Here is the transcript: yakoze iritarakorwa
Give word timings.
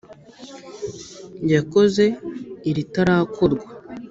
yakoze 1.53 2.05
iritarakorwa 2.69 3.67